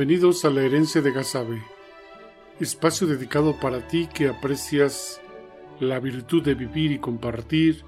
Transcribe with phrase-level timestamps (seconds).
[0.00, 1.62] Bienvenidos a la herencia de Gazabe,
[2.58, 5.20] espacio dedicado para ti que aprecias
[5.78, 7.84] la virtud de vivir y compartir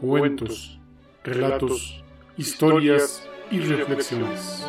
[0.00, 0.78] cuentos,
[1.24, 2.04] relatos,
[2.36, 4.64] historias y reflexiones.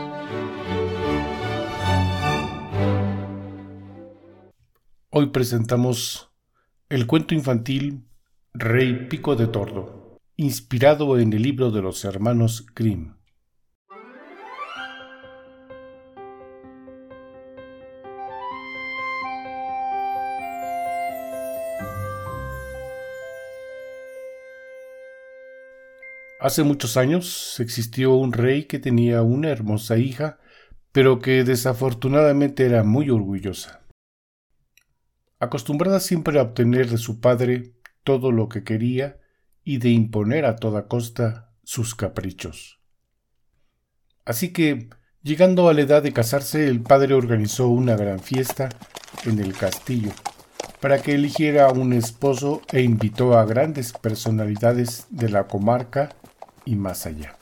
[5.12, 6.32] Hoy presentamos
[6.90, 8.08] el cuento infantil
[8.52, 13.19] Rey Pico de Tordo, inspirado en el libro de los hermanos Grimm.
[26.40, 30.40] Hace muchos años existió un rey que tenía una hermosa hija,
[30.94, 33.82] pero que desafortunadamente era muy orgullosa.
[35.40, 37.74] Acostumbrada siempre a obtener de su padre
[38.06, 39.20] todo lo que quería
[39.66, 42.80] y de imponer a toda costa sus caprichos.
[44.24, 44.90] Así que,
[45.22, 48.70] llegando a la edad de casarse, el padre organizó una gran fiesta
[49.26, 50.14] en el castillo
[50.80, 56.16] para que eligiera un esposo e invitó a grandes personalidades de la comarca
[56.66, 57.36] y más allá.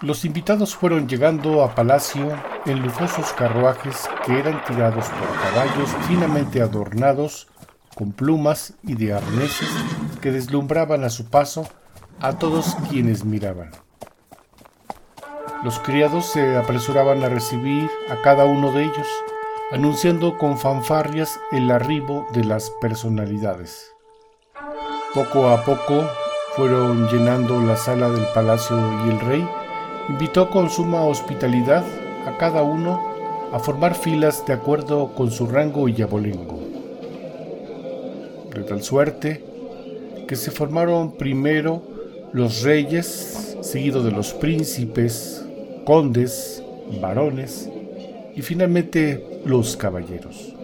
[0.00, 2.30] Los invitados fueron llegando a palacio
[2.66, 7.48] en lujosos carruajes que eran tirados por caballos finamente adornados
[7.96, 9.68] con plumas y de arneses
[10.20, 11.68] que deslumbraban a su paso
[12.20, 13.72] a todos quienes miraban.
[15.64, 19.08] Los criados se apresuraban a recibir a cada uno de ellos,
[19.72, 23.92] anunciando con fanfarrias el arribo de las personalidades.
[25.12, 26.08] Poco a poco
[26.58, 29.46] fueron llenando la sala del palacio y el rey
[30.08, 31.84] invitó con suma hospitalidad
[32.26, 33.00] a cada uno
[33.52, 36.58] a formar filas de acuerdo con su rango y abolengo.
[38.52, 39.44] De tal suerte
[40.26, 41.80] que se formaron primero
[42.32, 45.44] los reyes, seguido de los príncipes,
[45.84, 46.60] condes,
[47.00, 47.70] varones
[48.34, 50.56] y finalmente los caballeros.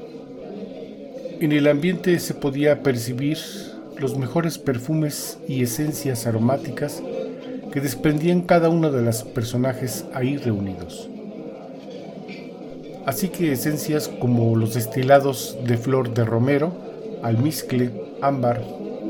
[1.39, 3.39] En el ambiente se podía percibir
[3.99, 7.03] los mejores perfumes y esencias aromáticas
[7.73, 11.09] que desprendían cada uno de los personajes ahí reunidos.
[13.07, 16.73] Así que esencias como los destilados de flor de romero,
[17.23, 17.91] almizcle,
[18.23, 18.63] ámbar,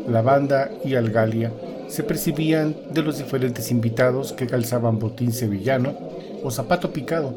[0.09, 1.53] lavanda y algalia
[1.89, 5.95] se percibían de los diferentes invitados que calzaban botín sevillano
[6.43, 7.34] o zapato picado,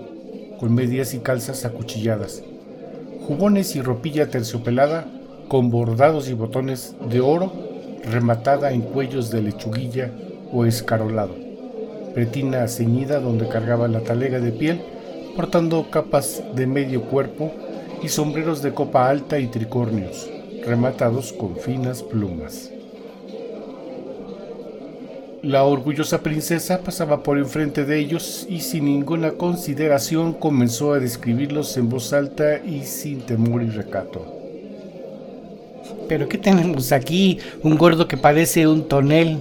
[0.59, 2.41] con medias y calzas acuchilladas,
[3.28, 5.06] jubones y ropilla terciopelada
[5.47, 7.52] con bordados y botones de oro
[8.09, 10.12] rematada en cuellos de lechuguilla
[10.52, 11.35] o escarolado,
[12.13, 14.81] pretina ceñida donde cargaba la talega de piel,
[15.35, 17.52] portando capas de medio cuerpo
[18.02, 20.30] y sombreros de copa alta y tricornios,
[20.66, 22.72] rematados con finas plumas.
[25.44, 31.78] La orgullosa princesa pasaba por enfrente de ellos y sin ninguna consideración comenzó a describirlos
[31.78, 34.37] en voz alta y sin temor y recato.
[36.08, 37.40] Pero ¿qué tenemos aquí?
[37.64, 39.40] Un gordo que parece un tonel.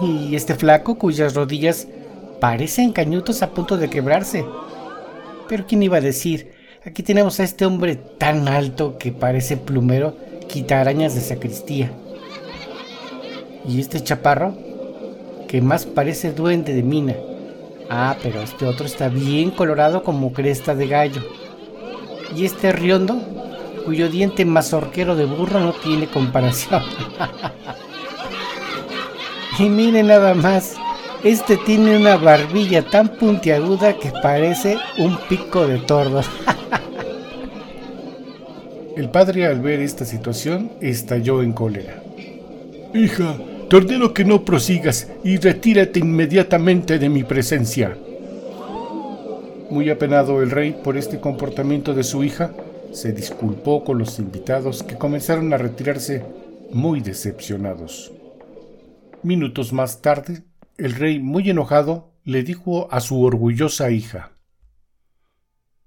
[0.00, 1.86] Y este flaco cuyas rodillas
[2.40, 4.44] parecen cañutos a punto de quebrarse.
[5.48, 6.52] Pero ¿quién iba a decir?
[6.84, 10.16] Aquí tenemos a este hombre tan alto que parece plumero,
[10.48, 11.92] quita arañas de sacristía.
[13.68, 14.56] Y este chaparro,
[15.46, 17.14] que más parece duende de mina.
[17.88, 21.22] Ah, pero este otro está bien colorado como cresta de gallo.
[22.34, 23.20] Y este riondo
[23.84, 26.82] cuyo diente mazorquero de burro no tiene comparación.
[29.58, 30.76] y mire nada más,
[31.24, 36.22] este tiene una barbilla tan puntiaguda que parece un pico de tordo.
[38.96, 42.02] El padre al ver esta situación estalló en cólera.
[42.92, 43.36] Hija,
[43.70, 47.96] te ordeno que no prosigas y retírate inmediatamente de mi presencia.
[49.70, 52.50] Muy apenado el rey por este comportamiento de su hija,
[52.92, 56.24] se disculpó con los invitados que comenzaron a retirarse
[56.70, 58.12] muy decepcionados.
[59.22, 60.44] Minutos más tarde,
[60.76, 64.32] el rey, muy enojado, le dijo a su orgullosa hija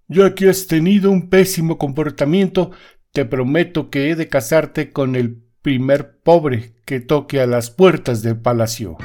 [0.07, 2.72] Ya que has tenido un pésimo comportamiento,
[3.12, 8.22] te prometo que he de casarte con el primer pobre que toque a las puertas
[8.22, 8.98] del palacio.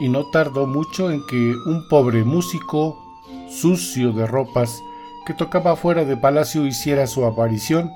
[0.00, 1.36] Y no tardó mucho en que
[1.66, 2.96] un pobre músico,
[3.50, 4.80] sucio de ropas,
[5.28, 7.90] que tocaba fuera de palacio hiciera su aparición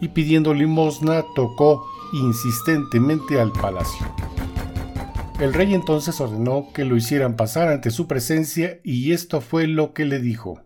[0.00, 4.06] y pidiendo limosna tocó insistentemente al palacio.
[5.40, 9.92] El rey entonces ordenó que lo hicieran pasar ante su presencia y esto fue lo
[9.94, 10.62] que le dijo.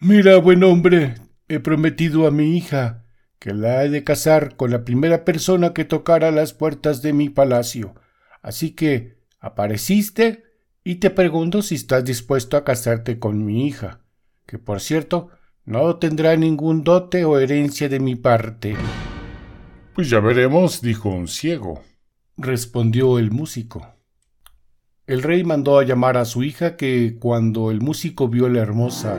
[0.00, 1.14] Mira, buen hombre,
[1.48, 3.06] he prometido a mi hija
[3.38, 7.30] que la he de casar con la primera persona que tocara las puertas de mi
[7.30, 7.94] palacio.
[8.42, 10.44] Así que apareciste
[10.84, 14.02] y te pregunto si estás dispuesto a casarte con mi hija,
[14.48, 15.28] que por cierto
[15.66, 18.74] no tendrá ningún dote o herencia de mi parte.
[19.94, 21.82] Pues ya veremos, dijo un ciego,
[22.38, 23.94] respondió el músico.
[25.06, 29.18] El rey mandó a llamar a su hija que cuando el músico vio la hermosa,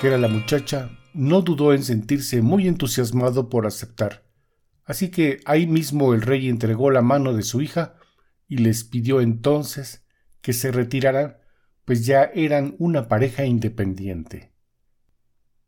[0.00, 4.24] que era la muchacha, no dudó en sentirse muy entusiasmado por aceptar.
[4.86, 7.96] Así que ahí mismo el rey entregó la mano de su hija
[8.48, 10.06] y les pidió entonces
[10.40, 11.36] que se retiraran,
[11.84, 14.49] pues ya eran una pareja independiente.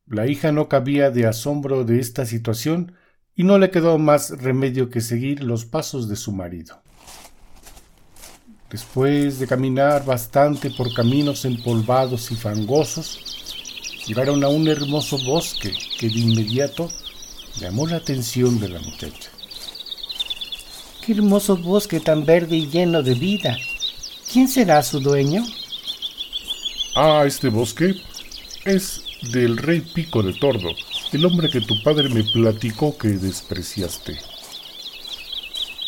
[0.06, 2.94] La hija no cabía de asombro de esta situación
[3.34, 6.82] y no le quedó más remedio que seguir los pasos de su marido.
[8.70, 13.20] Después de caminar bastante por caminos empolvados y fangosos,
[14.06, 16.88] llegaron a un hermoso bosque que de inmediato
[17.58, 19.31] llamó la atención de la muchacha.
[21.04, 23.56] Qué hermoso bosque tan verde y lleno de vida.
[24.32, 25.44] ¿Quién será su dueño?
[26.94, 27.94] Ah, este bosque
[28.64, 30.70] es del rey Pico de Tordo,
[31.12, 34.19] el hombre que tu padre me platicó que despreciaste.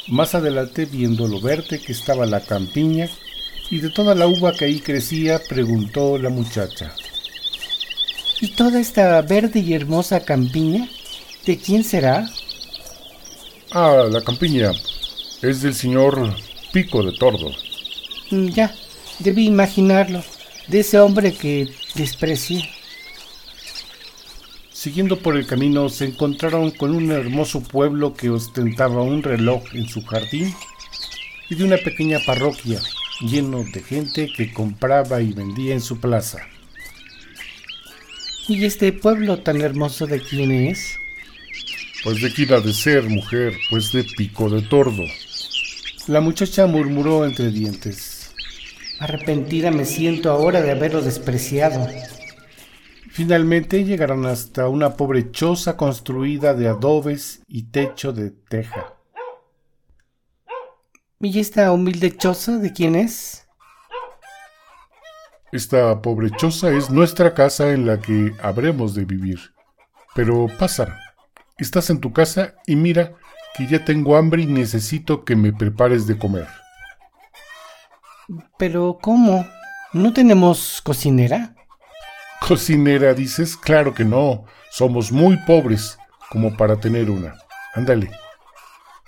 [0.08, 3.08] Más adelante, viendo lo verde que estaba la campiña
[3.70, 6.94] y de toda la uva que ahí crecía, preguntó la muchacha.
[8.40, 10.88] ¿Y toda esta verde y hermosa campiña?
[11.46, 12.28] ¿De quién será?
[13.72, 14.72] Ah, la campiña
[15.42, 16.34] es del señor
[16.72, 17.50] Pico de Tordo.
[18.30, 18.75] Mm, ya,
[19.19, 20.22] debí imaginarlo,
[20.69, 22.74] de ese hombre que desprecié.
[24.84, 29.88] Siguiendo por el camino se encontraron con un hermoso pueblo que ostentaba un reloj en
[29.88, 30.54] su jardín
[31.48, 32.82] y de una pequeña parroquia
[33.22, 36.46] lleno de gente que compraba y vendía en su plaza.
[38.46, 40.98] ¿Y este pueblo tan hermoso de quién es?
[42.02, 45.04] Pues de quién ha de ser, mujer, pues de pico de tordo.
[46.08, 48.34] La muchacha murmuró entre dientes.
[48.98, 51.88] Arrepentida me siento ahora de haberlo despreciado.
[53.14, 58.93] Finalmente llegaron hasta una pobre choza construida de adobes y techo de teja.
[61.20, 63.46] ¿Y esta humilde choza de quién es?
[65.52, 69.38] Esta pobre choza es nuestra casa en la que habremos de vivir.
[70.16, 70.99] Pero pasa,
[71.56, 73.12] estás en tu casa y mira
[73.56, 76.49] que ya tengo hambre y necesito que me prepares de comer.
[78.58, 79.46] Pero ¿cómo?
[79.93, 81.53] ¿No tenemos cocinera?
[82.46, 84.44] Cocinera, dices, claro que no.
[84.70, 85.99] Somos muy pobres
[86.29, 87.37] como para tener una.
[87.73, 88.11] Ándale.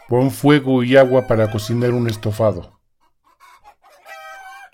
[0.08, 2.80] Pon fuego y agua para cocinar un estofado.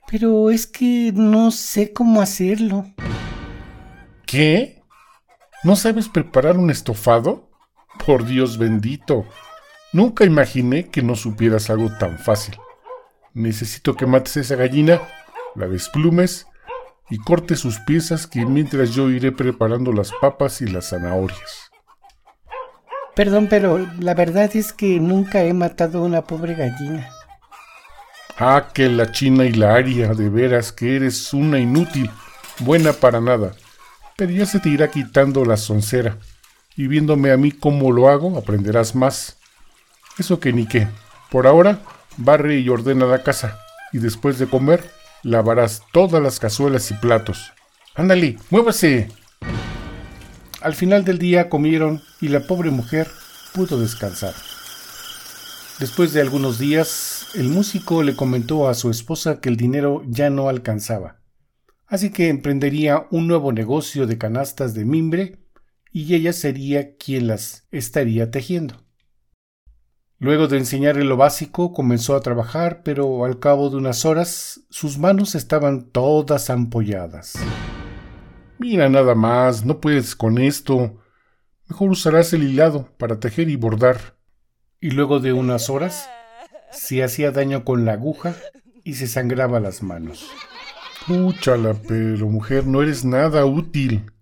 [0.06, 2.86] Pero es que no sé cómo hacerlo.
[4.26, 4.84] ¿Qué?
[5.64, 7.50] ¿No sabes preparar un estofado?
[8.06, 9.24] Por Dios bendito.
[9.92, 12.56] Nunca imaginé que no supieras algo tan fácil.
[13.34, 15.00] Necesito que mates esa gallina,
[15.56, 16.46] la desplumes
[17.12, 21.70] y corte sus piezas que mientras yo iré preparando las papas y las zanahorias.
[23.14, 27.10] Perdón, pero la verdad es que nunca he matado a una pobre gallina.
[28.38, 32.10] Ah, que la china y la aria, de veras que eres una inútil,
[32.60, 33.52] buena para nada.
[34.16, 36.16] Pero ya se te irá quitando la soncera,
[36.76, 39.36] y viéndome a mí cómo lo hago, aprenderás más.
[40.16, 40.88] Eso que ni qué.
[41.30, 41.80] Por ahora,
[42.16, 43.58] barre y ordena la casa,
[43.92, 44.90] y después de comer,
[45.22, 47.52] lavarás todas las cazuelas y platos.
[47.94, 49.08] Ándale, muévase.
[50.60, 53.08] Al final del día comieron y la pobre mujer
[53.52, 54.34] pudo descansar.
[55.78, 60.30] Después de algunos días, el músico le comentó a su esposa que el dinero ya
[60.30, 61.20] no alcanzaba,
[61.86, 65.38] así que emprendería un nuevo negocio de canastas de mimbre
[65.90, 68.81] y ella sería quien las estaría tejiendo.
[70.22, 74.96] Luego de enseñarle lo básico, comenzó a trabajar, pero al cabo de unas horas sus
[74.96, 77.32] manos estaban todas ampolladas.
[78.56, 81.02] Mira nada más, no puedes con esto.
[81.66, 84.16] Mejor usarás el hilado para tejer y bordar.
[84.78, 86.08] Y luego de unas horas
[86.70, 88.36] se hacía daño con la aguja
[88.84, 90.30] y se sangraba las manos.
[91.08, 94.12] Púchala, pero mujer, no eres nada útil.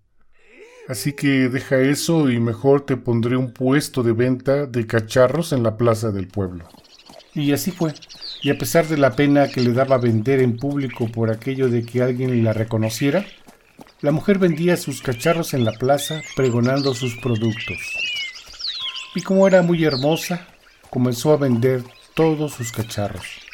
[0.87, 5.63] Así que deja eso y mejor te pondré un puesto de venta de cacharros en
[5.63, 6.67] la plaza del pueblo.
[7.33, 7.93] Y así fue.
[8.41, 11.83] Y a pesar de la pena que le daba vender en público por aquello de
[11.85, 13.25] que alguien la reconociera,
[14.01, 17.77] la mujer vendía sus cacharros en la plaza pregonando sus productos.
[19.13, 20.47] Y como era muy hermosa,
[20.89, 21.83] comenzó a vender
[22.15, 23.50] todos sus cacharros.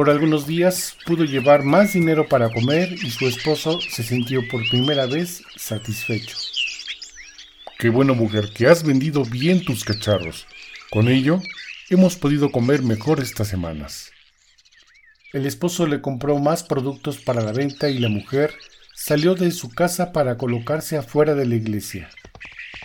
[0.00, 4.66] Por algunos días pudo llevar más dinero para comer y su esposo se sintió por
[4.70, 6.38] primera vez satisfecho.
[7.78, 10.46] Qué bueno mujer, que has vendido bien tus cacharros.
[10.90, 11.42] Con ello,
[11.90, 14.10] hemos podido comer mejor estas semanas.
[15.34, 18.54] El esposo le compró más productos para la venta y la mujer
[18.94, 22.08] salió de su casa para colocarse afuera de la iglesia.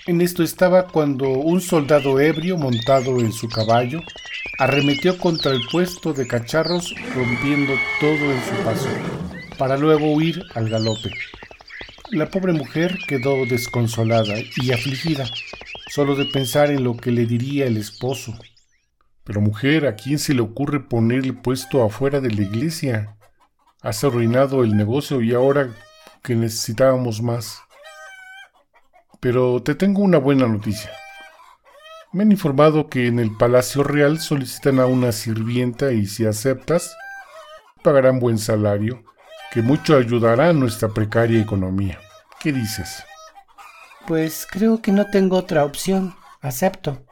[0.07, 4.01] En esto estaba cuando un soldado ebrio montado en su caballo
[4.59, 8.87] arremetió contra el puesto de cacharros rompiendo todo en su paso,
[9.57, 11.09] para luego huir al galope.
[12.11, 15.25] La pobre mujer quedó desconsolada y afligida,
[15.89, 18.37] solo de pensar en lo que le diría el esposo.
[19.23, 23.17] Pero mujer, ¿a quién se le ocurre poner el puesto afuera de la iglesia?
[23.81, 25.71] Has arruinado el negocio y ahora
[26.21, 27.64] que necesitábamos más.
[29.19, 30.91] Pero te tengo una buena noticia.
[32.11, 36.95] Me han informado que en el Palacio Real solicitan a una sirvienta y si aceptas,
[37.83, 39.03] pagarán buen salario,
[39.51, 41.99] que mucho ayudará a nuestra precaria economía.
[42.39, 43.03] ¿Qué dices?
[44.07, 46.15] Pues creo que no tengo otra opción.
[46.41, 47.05] Acepto.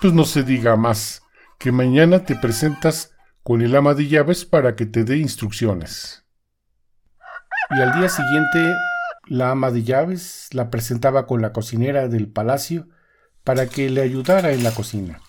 [0.00, 1.22] Pues no se diga más,
[1.58, 6.24] que mañana te presentas con el ama de llaves para que te dé instrucciones.
[7.70, 8.74] Y al día siguiente,
[9.30, 12.88] la ama de llaves la presentaba con la cocinera del palacio
[13.44, 15.20] para que le ayudara en la cocina.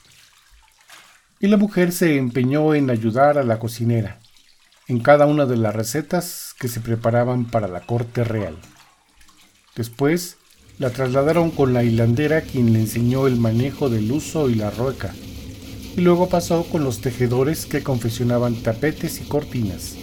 [1.40, 4.18] Y la mujer se empeñó en ayudar a la cocinera
[4.88, 8.58] en cada una de las recetas que se preparaban para la corte real.
[9.76, 10.38] Después
[10.80, 15.14] la trasladaron con la hilandera quien le enseñó el manejo del uso y la rueca,
[15.96, 19.96] y luego pasó con los tejedores que confeccionaban tapetes y cortinas.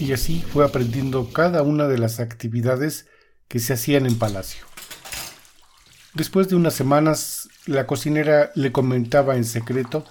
[0.00, 3.06] Y así fue aprendiendo cada una de las actividades
[3.48, 4.64] que se hacían en palacio.
[6.14, 10.06] Después de unas semanas, la cocinera le comentaba en secreto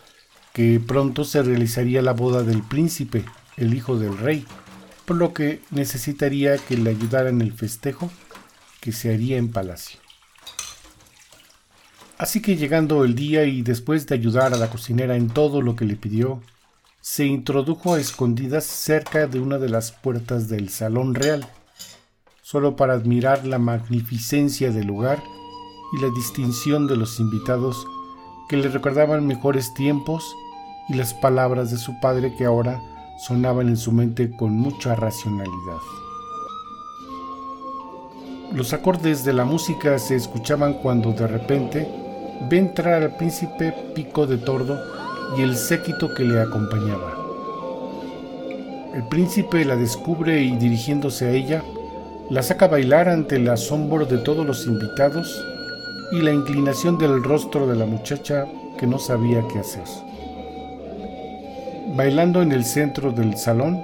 [0.53, 3.25] que pronto se realizaría la boda del príncipe,
[3.57, 4.45] el hijo del rey,
[5.05, 8.11] por lo que necesitaría que le ayudara en el festejo
[8.79, 9.99] que se haría en palacio.
[12.19, 15.75] Así que llegando el día y después de ayudar a la cocinera en todo lo
[15.75, 16.43] que le pidió,
[17.01, 21.47] se introdujo a escondidas cerca de una de las puertas del salón real,
[22.41, 25.23] solo para admirar la magnificencia del lugar
[25.93, 27.87] y la distinción de los invitados
[28.49, 30.35] que le recordaban mejores tiempos
[30.89, 32.81] y las palabras de su padre que ahora
[33.25, 35.79] sonaban en su mente con mucha racionalidad.
[38.51, 41.87] Los acordes de la música se escuchaban cuando de repente
[42.49, 44.98] ve entrar al príncipe Pico de Tordo
[45.37, 47.15] y el séquito que le acompañaba.
[48.93, 51.63] El príncipe la descubre y dirigiéndose a ella,
[52.29, 55.43] la saca a bailar ante el asombro de todos los invitados
[56.11, 58.45] y la inclinación del rostro de la muchacha
[58.77, 59.83] que no sabía qué hacer.
[61.95, 63.83] Bailando en el centro del salón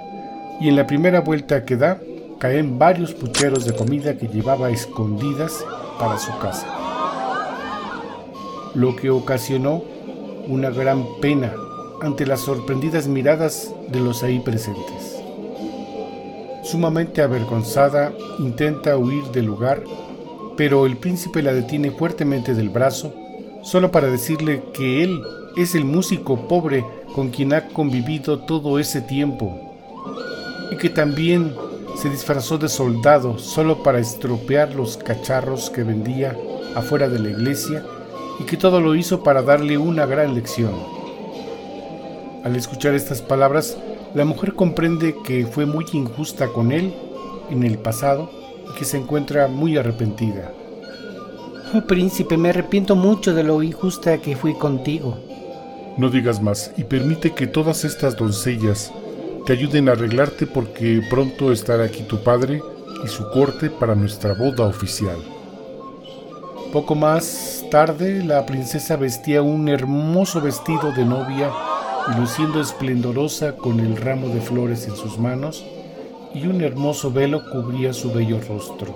[0.60, 2.00] y en la primera vuelta que da,
[2.40, 5.64] caen varios pucheros de comida que llevaba escondidas
[6.00, 6.68] para su casa,
[8.74, 9.84] lo que ocasionó
[10.48, 11.54] una gran pena
[12.02, 15.22] ante las sorprendidas miradas de los ahí presentes.
[16.64, 19.84] Sumamente avergonzada, intenta huir del lugar,
[20.58, 23.14] pero el príncipe la detiene fuertemente del brazo,
[23.62, 25.22] solo para decirle que él
[25.56, 29.75] es el músico pobre con quien ha convivido todo ese tiempo,
[30.72, 31.56] y que también
[31.96, 36.36] se disfrazó de soldado solo para estropear los cacharros que vendía
[36.75, 37.86] afuera de la iglesia
[38.39, 40.74] y que todo lo hizo para darle una gran lección.
[42.44, 43.77] Al escuchar estas palabras,
[44.13, 46.94] la mujer comprende que fue muy injusta con él
[47.50, 48.30] en el pasado
[48.70, 50.51] y que se encuentra muy arrepentida.
[51.74, 55.18] Oh, príncipe, me arrepiento mucho de lo injusta que fui contigo.
[55.98, 58.92] No digas más y permite que todas estas doncellas
[59.46, 62.62] te ayuden a arreglarte porque pronto estará aquí tu padre
[63.04, 65.18] y su corte para nuestra boda oficial.
[66.75, 71.50] Poco más tarde, la princesa vestía un hermoso vestido de novia
[72.17, 75.63] luciendo esplendorosa con el ramo de flores en sus manos,
[76.34, 78.94] y un hermoso velo cubría su bello rostro.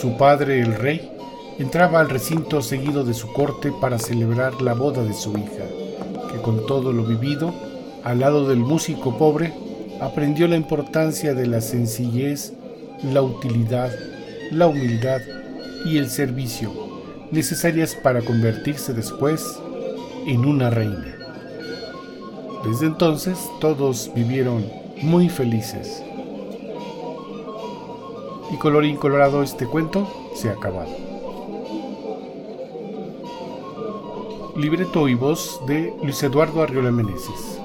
[0.00, 1.12] Su padre, el rey,
[1.58, 5.66] entraba al recinto seguido de su corte para celebrar la boda de su hija,
[6.32, 7.52] que con todo lo vivido
[8.02, 9.52] al lado del músico pobre,
[10.00, 12.54] aprendió la importancia de la sencillez,
[13.12, 13.90] la utilidad,
[14.50, 15.20] la humildad
[15.84, 16.72] y el servicio,
[17.30, 19.60] necesarias para convertirse después
[20.26, 21.16] en una reina.
[22.64, 24.64] Desde entonces todos vivieron
[25.02, 26.02] muy felices.
[28.50, 30.90] Y colorín colorado este cuento se ha acabado.
[34.56, 37.60] Libreto y voz de Luis Eduardo Arriola Meneses.